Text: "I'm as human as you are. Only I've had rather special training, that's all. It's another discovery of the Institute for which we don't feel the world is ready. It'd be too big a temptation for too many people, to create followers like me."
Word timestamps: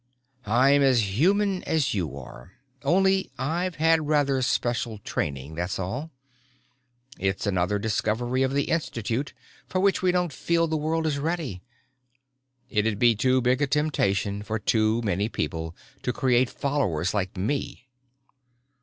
"I'm 0.47 0.81
as 0.81 1.19
human 1.21 1.63
as 1.65 1.93
you 1.93 2.17
are. 2.17 2.53
Only 2.81 3.29
I've 3.37 3.75
had 3.75 4.07
rather 4.07 4.41
special 4.41 4.97
training, 4.97 5.53
that's 5.53 5.77
all. 5.77 6.09
It's 7.19 7.45
another 7.45 7.77
discovery 7.77 8.41
of 8.41 8.51
the 8.51 8.63
Institute 8.63 9.35
for 9.67 9.79
which 9.79 10.01
we 10.01 10.11
don't 10.11 10.33
feel 10.33 10.65
the 10.65 10.75
world 10.75 11.05
is 11.05 11.19
ready. 11.19 11.61
It'd 12.67 12.97
be 12.97 13.13
too 13.13 13.41
big 13.41 13.61
a 13.61 13.67
temptation 13.67 14.41
for 14.41 14.57
too 14.57 15.03
many 15.03 15.29
people, 15.29 15.75
to 16.01 16.11
create 16.11 16.49
followers 16.49 17.13
like 17.13 17.37
me." 17.37 17.85